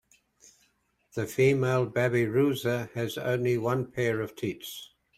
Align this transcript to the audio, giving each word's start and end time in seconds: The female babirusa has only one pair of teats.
The 1.13 1.27
female 1.27 1.85
babirusa 1.85 2.89
has 2.93 3.19
only 3.19 3.59
one 3.59 3.85
pair 3.91 4.19
of 4.21 4.35
teats. 4.35 4.89